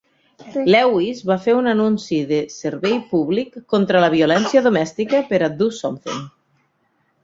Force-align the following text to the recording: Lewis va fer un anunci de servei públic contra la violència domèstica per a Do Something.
Lewis 0.75 1.21
va 1.31 1.37
fer 1.43 1.55
un 1.57 1.69
anunci 1.73 2.19
de 2.33 2.41
servei 2.55 2.97
públic 3.13 3.63
contra 3.77 4.05
la 4.07 4.13
violència 4.19 4.67
domèstica 4.73 5.25
per 5.33 5.45
a 5.47 5.55
Do 5.63 5.73
Something. 5.87 6.23